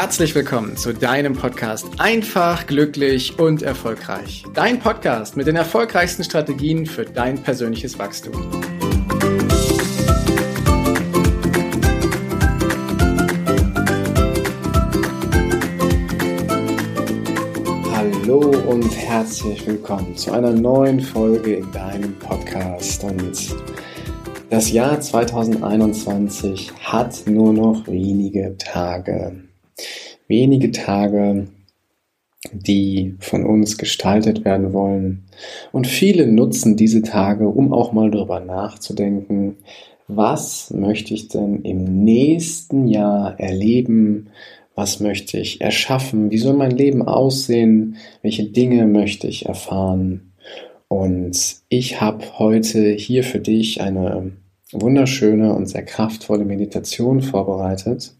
[0.00, 4.44] herzlich willkommen zu deinem Podcast Einfach, glücklich und erfolgreich.
[4.54, 8.32] Dein Podcast mit den erfolgreichsten Strategien für dein persönliches Wachstum.
[17.92, 23.04] Hallo und herzlich willkommen zu einer neuen Folge in deinem Podcast.
[23.04, 23.54] Und
[24.48, 29.42] das Jahr 2021 hat nur noch wenige Tage
[30.30, 31.48] wenige Tage,
[32.52, 35.24] die von uns gestaltet werden wollen.
[35.72, 39.56] Und viele nutzen diese Tage, um auch mal darüber nachzudenken,
[40.08, 44.28] was möchte ich denn im nächsten Jahr erleben?
[44.74, 46.30] Was möchte ich erschaffen?
[46.30, 47.96] Wie soll mein Leben aussehen?
[48.22, 50.32] Welche Dinge möchte ich erfahren?
[50.88, 54.32] Und ich habe heute hier für dich eine
[54.72, 58.14] wunderschöne und sehr kraftvolle Meditation vorbereitet,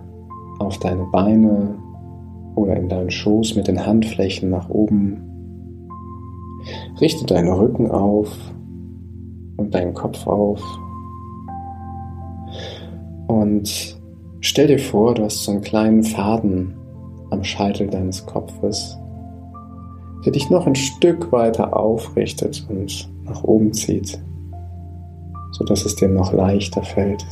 [0.57, 1.75] auf deine Beine
[2.55, 5.21] oder in deinen Schoß mit den Handflächen nach oben.
[6.99, 8.35] Richte deinen Rücken auf
[9.57, 10.63] und deinen Kopf auf.
[13.27, 13.99] Und
[14.39, 16.73] stell dir vor, du hast so einen kleinen Faden
[17.29, 18.97] am Scheitel deines Kopfes,
[20.25, 24.19] der dich noch ein Stück weiter aufrichtet und nach oben zieht,
[25.51, 27.25] sodass es dir noch leichter fällt,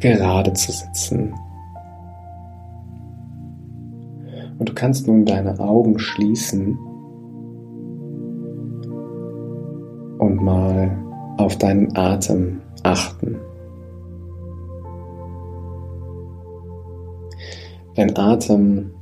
[0.00, 1.34] gerade zu sitzen.
[4.58, 6.78] Und du kannst nun deine Augen schließen
[10.18, 10.96] und mal
[11.36, 13.36] auf deinen Atem achten.
[17.98, 18.92] Dein Atem,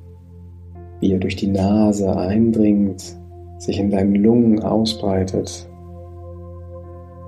[1.00, 3.14] wie er durch die Nase eindringt,
[3.58, 5.68] sich in deinen Lungen ausbreitet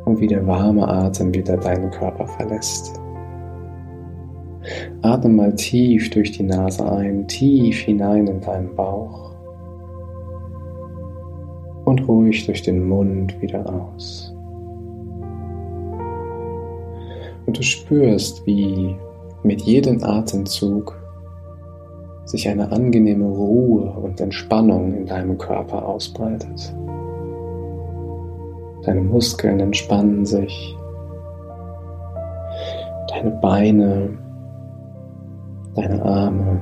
[0.07, 2.99] und wie der warme Atem wieder deinen Körper verlässt.
[5.03, 9.35] Atme mal tief durch die Nase ein, tief hinein in deinen Bauch
[11.85, 14.35] und ruhig durch den Mund wieder aus.
[17.45, 18.97] Und du spürst, wie
[19.43, 20.98] mit jedem Atemzug
[22.29, 26.75] sich eine angenehme Ruhe und Entspannung in deinem Körper ausbreitet.
[28.85, 30.77] Deine Muskeln entspannen sich,
[33.09, 34.11] deine Beine,
[35.75, 36.61] deine Arme,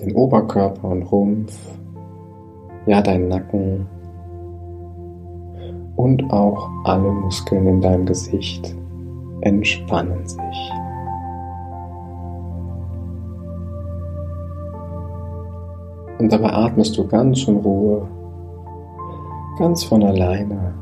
[0.00, 1.56] den Oberkörper und Rumpf,
[2.86, 3.86] ja dein Nacken
[5.94, 8.74] und auch alle Muskeln in deinem Gesicht
[9.42, 10.83] entspannen sich.
[16.24, 18.08] Und dabei atmest du ganz in Ruhe,
[19.58, 20.72] ganz von alleine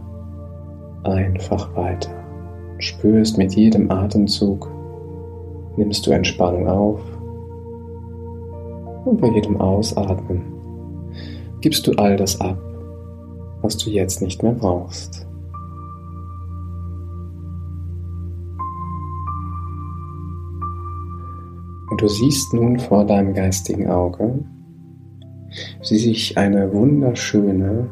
[1.03, 2.13] einfach weiter.
[2.79, 4.71] Spürst mit jedem Atemzug,
[5.77, 7.01] nimmst du Entspannung auf
[9.05, 10.45] und bei jedem Ausatmen
[11.61, 12.59] gibst du all das ab,
[13.63, 15.27] was du jetzt nicht mehr brauchst.
[21.91, 24.45] Und du siehst nun vor deinem geistigen Auge,
[25.89, 27.89] wie sich eine wunderschöne,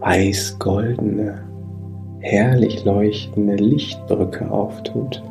[0.00, 1.42] weiß-goldene,
[2.20, 5.22] herrlich leuchtende Lichtbrücke auftut.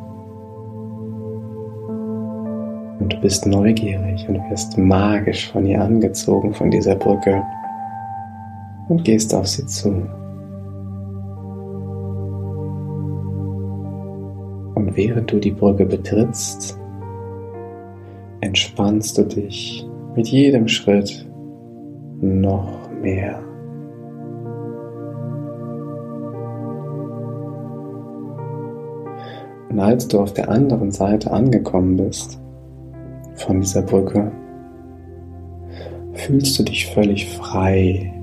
[3.00, 7.42] Und du bist neugierig und wirst magisch von ihr angezogen, von dieser Brücke,
[8.90, 9.90] und gehst auf sie zu.
[14.76, 16.78] Und während du die Brücke betrittst,
[18.42, 21.26] entspannst du dich mit jedem Schritt
[22.22, 23.42] noch mehr.
[29.70, 32.40] Und als du auf der anderen Seite angekommen bist
[33.36, 34.32] von dieser Brücke,
[36.14, 38.14] fühlst du dich völlig frei.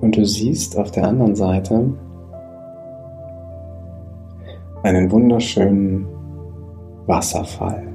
[0.00, 1.94] Und du siehst auf der anderen Seite
[4.82, 6.06] einen wunderschönen
[7.06, 7.93] Wasserfall,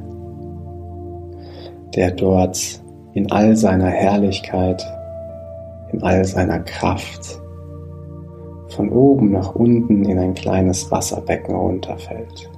[1.99, 2.81] der dort
[3.11, 4.81] in all seiner Herrlichkeit,
[5.91, 7.41] in all seiner Kraft
[8.69, 12.49] von oben nach unten in ein kleines Wasserbecken runterfällt.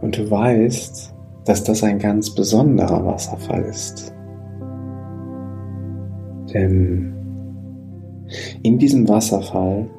[0.00, 1.12] Und du weißt,
[1.44, 4.14] dass das ein ganz besonderer Wasserfall ist.
[6.54, 7.12] Denn
[8.62, 9.90] in diesem Wasserfall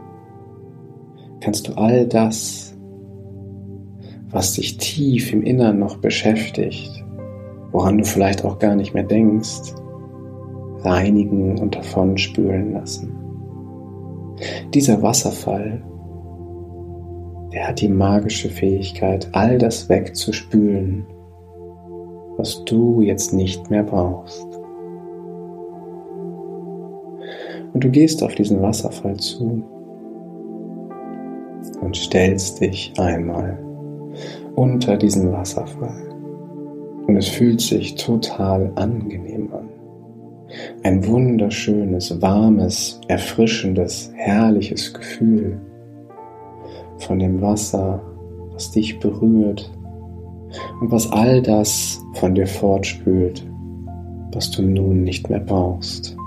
[1.41, 2.66] kannst du all das,
[4.31, 7.03] was dich tief im Innern noch beschäftigt,
[7.71, 9.73] woran du vielleicht auch gar nicht mehr denkst,
[10.79, 13.13] reinigen und davonspülen lassen.
[14.73, 15.81] Dieser Wasserfall,
[17.53, 21.05] der hat die magische Fähigkeit, all das wegzuspülen,
[22.37, 24.45] was du jetzt nicht mehr brauchst.
[27.73, 29.63] Und du gehst auf diesen Wasserfall zu
[31.81, 33.66] und stellst dich einmal
[34.57, 36.09] unter diesen Wasserfall.
[37.05, 39.69] Und es fühlt sich total angenehm an.
[40.83, 45.61] Ein wunderschönes, warmes, erfrischendes, herrliches Gefühl
[46.97, 48.01] von dem Wasser,
[48.51, 49.71] was dich berührt
[50.81, 53.47] und was all das von dir fortspült,
[54.33, 56.17] was du nun nicht mehr brauchst.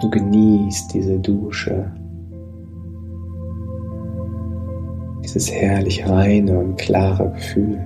[0.00, 1.92] Du genießt diese Dusche,
[5.34, 7.78] dieses herrlich reine und klare Gefühl.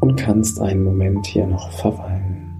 [0.00, 2.50] Und kannst einen Moment hier noch verweilen.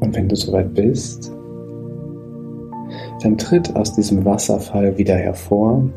[0.00, 1.32] Und wenn du soweit bist,
[3.22, 5.88] dann tritt aus diesem Wasserfall wieder hervor.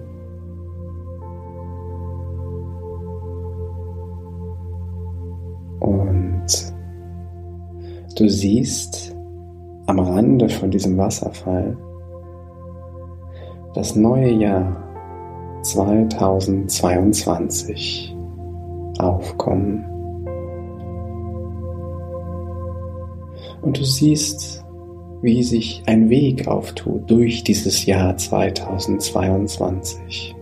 [8.19, 9.15] Du siehst
[9.85, 11.77] am Rande von diesem Wasserfall
[13.73, 14.83] das neue Jahr
[15.63, 18.15] 2022
[18.99, 19.85] aufkommen.
[23.61, 24.63] Und du siehst
[25.21, 30.33] wie sich ein Weg auftut durch dieses Jahr 2022.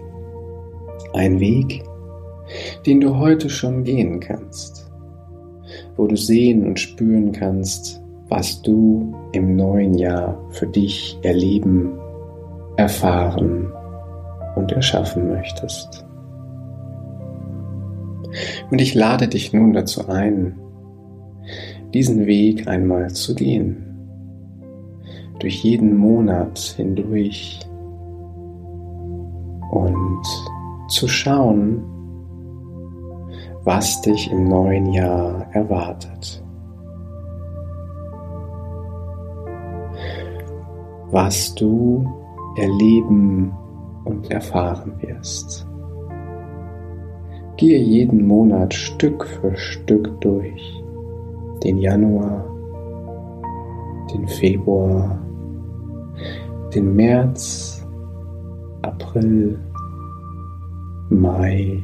[1.14, 1.84] Ein Weg,
[2.86, 4.87] den du heute schon gehen kannst,
[5.98, 11.92] wo du sehen und spüren kannst, was du im neuen Jahr für dich erleben,
[12.78, 13.72] erfahren
[14.56, 16.06] und erschaffen möchtest.
[18.70, 20.60] Und ich lade dich nun dazu ein,
[21.94, 23.88] diesen Weg einmal zu gehen
[25.40, 27.60] durch jeden Monat hindurch
[29.72, 30.24] und
[30.90, 31.84] zu schauen,
[33.68, 36.42] was dich im neuen Jahr erwartet.
[41.12, 42.10] Was du
[42.56, 43.52] erleben
[44.06, 45.68] und erfahren wirst.
[47.58, 50.82] Gehe jeden Monat Stück für Stück durch.
[51.62, 52.46] Den Januar,
[54.14, 55.20] den Februar,
[56.74, 57.86] den März,
[58.82, 59.60] April,
[61.10, 61.84] Mai,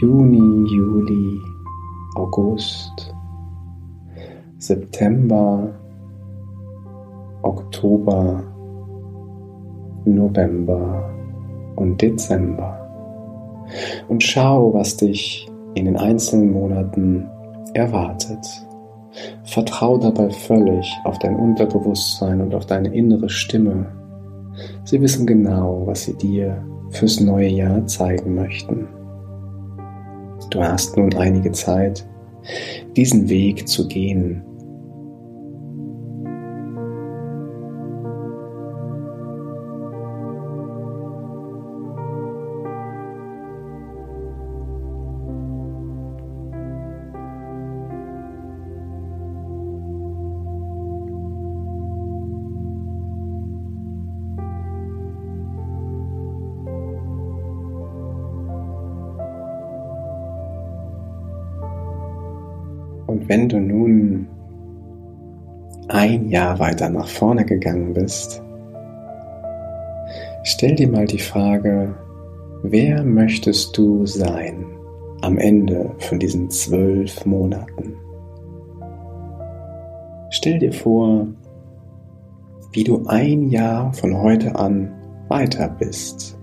[0.00, 1.40] Juni, Juli,
[2.16, 3.14] August,
[4.58, 5.72] September,
[7.42, 8.42] Oktober,
[10.04, 11.10] November
[11.76, 12.80] und Dezember.
[14.08, 17.28] Und schau, was dich in den einzelnen Monaten
[17.74, 18.44] erwartet.
[19.44, 23.86] Vertrau dabei völlig auf dein Unterbewusstsein und auf deine innere Stimme.
[24.84, 28.88] Sie wissen genau, was sie dir fürs neue Jahr zeigen möchten.
[30.50, 32.06] Du hast nun einige Zeit,
[32.96, 34.42] diesen Weg zu gehen,
[63.14, 64.26] Und wenn du nun
[65.86, 68.42] ein Jahr weiter nach vorne gegangen bist,
[70.42, 71.94] stell dir mal die Frage,
[72.64, 74.66] wer möchtest du sein
[75.20, 77.94] am Ende von diesen zwölf Monaten?
[80.30, 81.28] Stell dir vor,
[82.72, 84.92] wie du ein Jahr von heute an
[85.28, 86.36] weiter bist.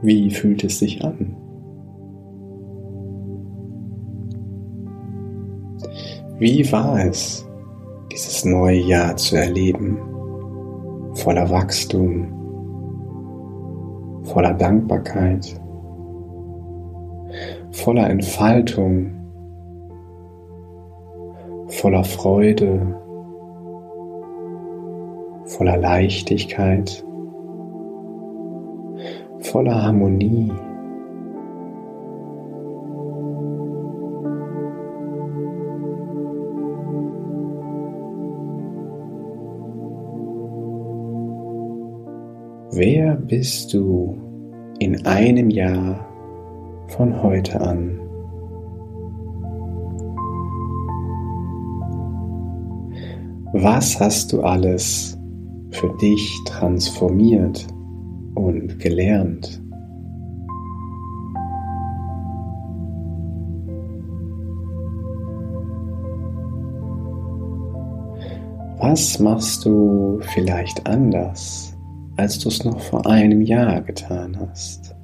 [0.00, 1.36] Wie fühlt es sich an?
[6.40, 7.46] Wie war es,
[8.10, 9.98] dieses neue Jahr zu erleben,
[11.12, 12.28] voller Wachstum,
[14.22, 15.60] voller Dankbarkeit,
[17.72, 19.10] voller Entfaltung,
[21.66, 22.96] voller Freude,
[25.44, 27.04] voller Leichtigkeit,
[29.40, 30.50] voller Harmonie.
[42.82, 44.16] Wer bist du
[44.78, 46.02] in einem Jahr
[46.88, 48.00] von heute an?
[53.52, 55.18] Was hast du alles
[55.72, 57.66] für dich transformiert
[58.34, 59.60] und gelernt?
[68.78, 71.76] Was machst du vielleicht anders?
[72.20, 74.94] Als du es noch vor einem Jahr getan hast.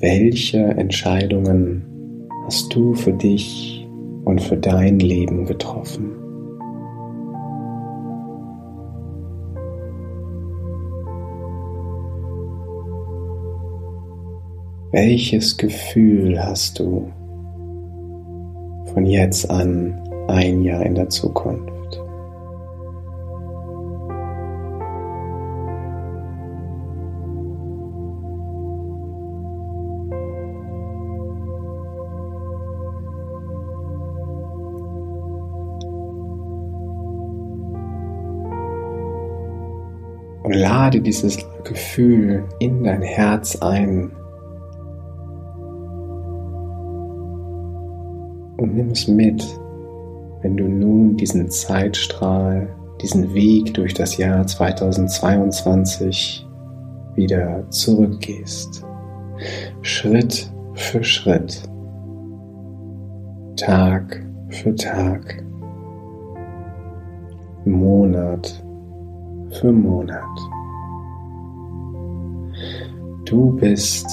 [0.00, 1.84] Welche Entscheidungen
[2.44, 3.86] hast du für dich
[4.24, 6.10] und für dein Leben getroffen?
[14.90, 17.12] Welches Gefühl hast du
[18.98, 22.00] von jetzt an ein Jahr in der Zukunft.
[40.42, 44.10] Und lade dieses Gefühl in dein Herz ein
[48.68, 49.42] und nimm es mit,
[50.42, 52.68] wenn du nun diesen Zeitstrahl,
[53.00, 56.46] diesen Weg durch das Jahr 2022
[57.14, 58.84] wieder zurückgehst.
[59.80, 61.62] Schritt für Schritt,
[63.56, 65.42] Tag für Tag,
[67.64, 68.62] Monat
[69.52, 70.22] für Monat.
[73.24, 74.06] Du bist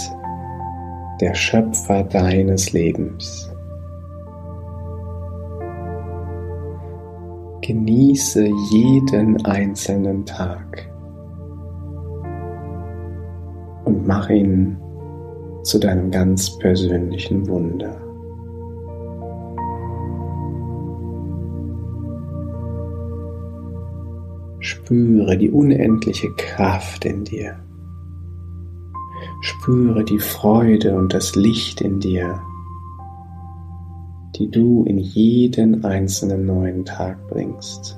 [1.20, 3.52] der Schöpfer deines Lebens.
[7.66, 10.88] Genieße jeden einzelnen Tag
[13.86, 14.78] und mach ihn
[15.64, 18.00] zu deinem ganz persönlichen Wunder.
[24.60, 27.56] Spüre die unendliche Kraft in dir.
[29.42, 32.40] Spüre die Freude und das Licht in dir
[34.36, 37.98] die du in jeden einzelnen neuen Tag bringst.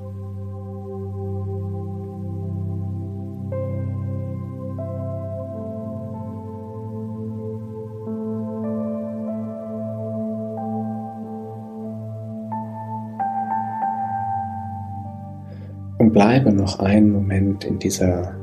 [15.98, 18.36] Und bleibe noch einen Moment in dieser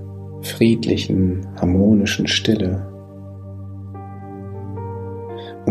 [0.43, 2.94] friedlichen, harmonischen Stille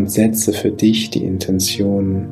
[0.03, 2.27] und setze für dich die Intention,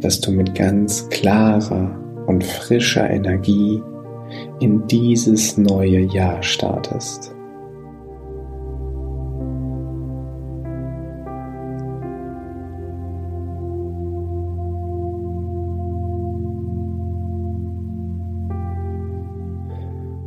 [0.00, 1.96] dass du mit ganz klarer
[2.26, 3.80] und frischer Energie
[4.58, 7.32] in dieses neue Jahr startest.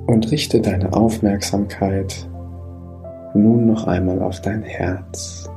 [0.08, 2.30] Und richte deine Aufmerksamkeit
[3.34, 5.50] nun noch einmal auf dein Herz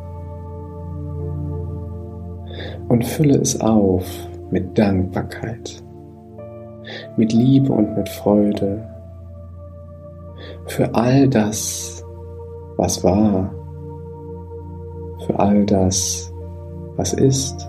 [2.89, 4.07] und fülle es auf
[4.51, 5.83] mit Dankbarkeit,
[7.17, 8.87] mit Liebe und mit Freude
[10.67, 12.05] für all das,
[12.77, 13.51] was war,
[15.27, 16.33] für all das,
[16.97, 17.69] was ist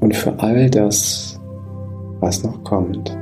[0.00, 1.40] und für all das,
[2.20, 3.16] was noch kommt.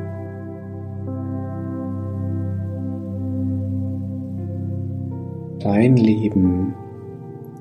[5.60, 6.74] Dein Leben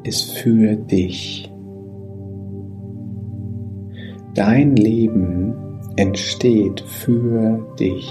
[0.04, 1.52] ist für dich.
[4.34, 5.54] Dein Leben
[5.98, 8.10] entsteht für dich.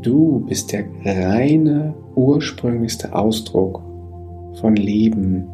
[0.00, 3.82] Du bist der reine, ursprünglichste Ausdruck
[4.60, 5.46] von Leben,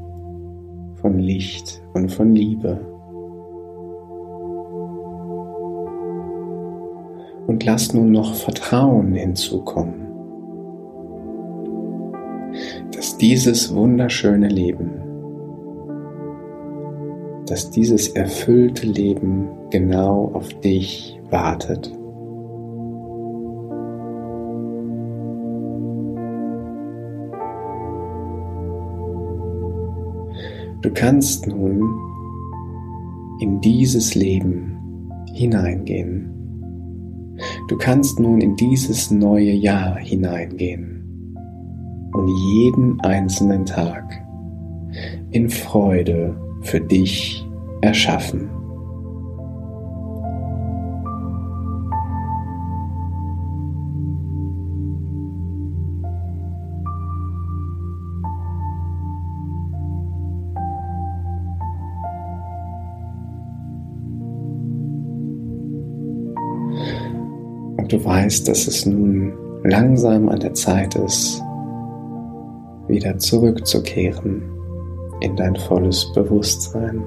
[1.00, 2.78] von Licht und von Liebe.
[7.48, 10.07] Und lass nun noch Vertrauen hinzukommen,
[13.20, 14.90] dieses wunderschöne Leben,
[17.46, 21.92] dass dieses erfüllte Leben genau auf dich wartet.
[30.82, 31.82] Du kannst nun
[33.40, 34.78] in dieses Leben
[35.34, 36.30] hineingehen.
[37.68, 40.97] Du kannst nun in dieses neue Jahr hineingehen
[42.18, 44.24] und jeden einzelnen Tag
[45.30, 47.46] in Freude für dich
[47.80, 48.50] erschaffen.
[67.76, 69.32] Und du weißt, dass es nun
[69.62, 71.42] langsam an der Zeit ist,
[72.88, 74.42] wieder zurückzukehren
[75.20, 77.04] in dein volles Bewusstsein.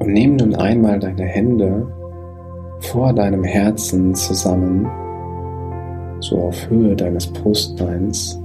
[0.00, 1.86] Und nimm nun einmal deine Hände
[2.80, 4.86] vor deinem Herzen zusammen,
[6.20, 8.40] so auf Höhe deines Brustbeins,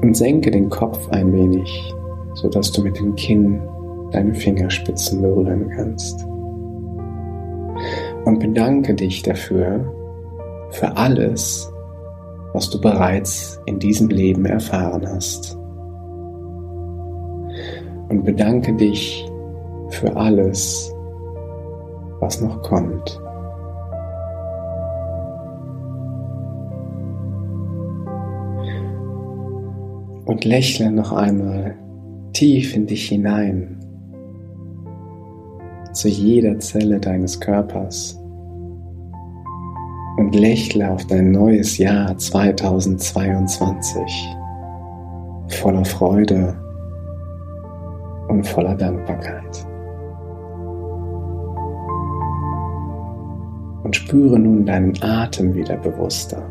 [0.00, 1.94] und senke den Kopf ein wenig,
[2.34, 3.60] sodass du mit dem Kinn
[4.12, 6.26] deine Fingerspitzen berühren kannst.
[8.26, 9.86] Und bedanke dich dafür,
[10.70, 11.72] für alles,
[12.54, 15.56] was du bereits in diesem Leben erfahren hast.
[18.08, 19.24] Und bedanke dich
[19.90, 20.92] für alles,
[22.18, 23.20] was noch kommt.
[30.24, 31.76] Und lächle noch einmal
[32.32, 33.85] tief in dich hinein,
[35.96, 38.20] zu jeder Zelle deines Körpers
[40.18, 44.36] und lächle auf dein neues Jahr 2022
[45.48, 46.54] voller Freude
[48.28, 49.66] und voller Dankbarkeit.
[53.84, 56.42] Und spüre nun deinen Atem wieder bewusster.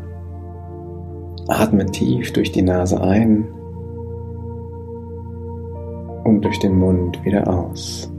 [1.48, 3.46] Atme tief durch die Nase ein
[6.24, 8.10] und durch den Mund wieder aus.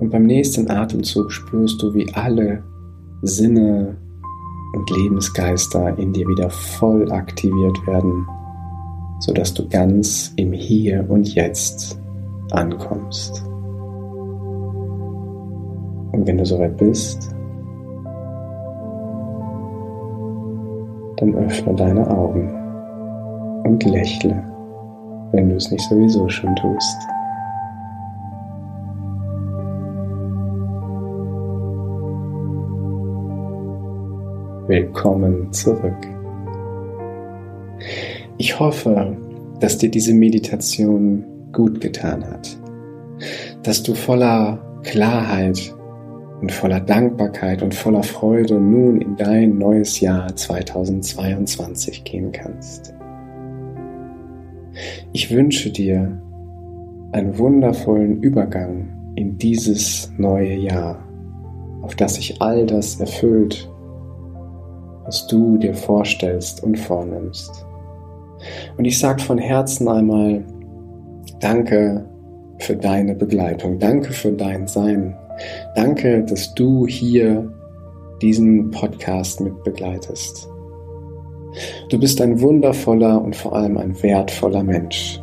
[0.00, 2.62] Und beim nächsten Atemzug spürst du, wie alle
[3.22, 3.96] Sinne
[4.74, 8.26] und Lebensgeister in dir wieder voll aktiviert werden,
[9.20, 11.98] sodass du ganz im Hier und Jetzt
[12.52, 13.42] ankommst.
[16.12, 17.34] Und wenn du soweit bist,
[21.16, 22.48] dann öffne deine Augen
[23.64, 24.44] und lächle,
[25.32, 26.96] wenn du es nicht sowieso schon tust.
[34.68, 35.96] Willkommen zurück.
[38.36, 39.16] Ich hoffe,
[39.60, 42.54] dass dir diese Meditation gut getan hat,
[43.62, 45.74] dass du voller Klarheit
[46.42, 52.92] und voller Dankbarkeit und voller Freude nun in dein neues Jahr 2022 gehen kannst.
[55.14, 56.20] Ich wünsche dir
[57.12, 61.02] einen wundervollen Übergang in dieses neue Jahr,
[61.80, 63.70] auf das sich all das erfüllt,
[65.08, 67.66] was du dir vorstellst und vornimmst.
[68.76, 70.44] Und ich sage von Herzen einmal,
[71.40, 72.04] danke
[72.58, 75.16] für deine Begleitung, danke für dein Sein,
[75.74, 77.50] danke, dass du hier
[78.20, 80.46] diesen Podcast mit begleitest.
[81.88, 85.22] Du bist ein wundervoller und vor allem ein wertvoller Mensch.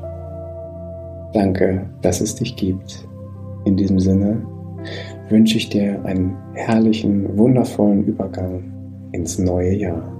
[1.31, 3.07] Danke, dass es dich gibt.
[3.65, 4.43] In diesem Sinne
[5.29, 8.74] wünsche ich dir einen herrlichen, wundervollen Übergang
[9.15, 10.14] ins neue Jahr.